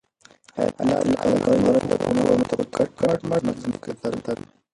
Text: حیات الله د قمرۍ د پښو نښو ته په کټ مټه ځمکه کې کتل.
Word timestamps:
حیات 0.57 0.75
الله 1.51 1.81
د 1.89 1.91
قمرۍ 2.03 2.37
د 2.39 2.39
پښو 2.39 2.39
نښو 2.39 2.45
ته 2.49 2.55
په 2.75 2.85
کټ 2.99 3.19
مټه 3.29 3.51
ځمکه 3.63 3.91
کې 4.01 4.09
کتل. 4.13 4.39